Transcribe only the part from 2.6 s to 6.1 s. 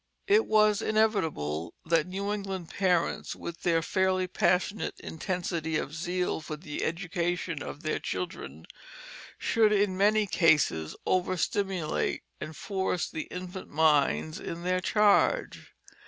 parents, with their fairly passionate intensity of